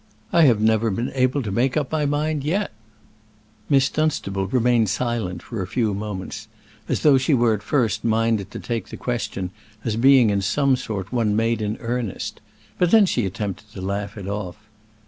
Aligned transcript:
I 0.33 0.45
have 0.45 0.59
never 0.59 0.89
been 0.89 1.11
able 1.13 1.43
to 1.43 1.51
make 1.51 1.77
up 1.77 1.91
my 1.91 2.07
mind 2.07 2.43
yet." 2.43 2.71
Miss 3.69 3.87
Dunstable 3.87 4.47
remained 4.47 4.89
silent 4.89 5.43
for 5.43 5.61
a 5.61 5.67
few 5.67 5.93
moments, 5.93 6.47
as 6.89 7.01
though 7.01 7.19
she 7.19 7.35
were 7.35 7.53
at 7.53 7.61
first 7.61 8.03
minded 8.03 8.49
to 8.49 8.59
take 8.59 8.87
the 8.89 8.97
question 8.97 9.51
as 9.85 9.97
being, 9.97 10.31
in 10.31 10.41
some 10.41 10.75
sort, 10.75 11.11
one 11.13 11.35
made 11.35 11.61
in 11.61 11.77
earnest; 11.81 12.41
but 12.79 12.89
then 12.89 13.05
she 13.05 13.27
attempted 13.27 13.71
to 13.73 13.81
laugh 13.81 14.17
it 14.17 14.27
off. 14.27 14.57